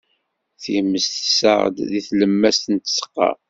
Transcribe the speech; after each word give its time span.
Times 0.63 1.05
tessaɣ 1.13 1.61
deg 1.77 2.03
tlemmast 2.07 2.65
n 2.69 2.75
tzeqqa. 2.77 3.29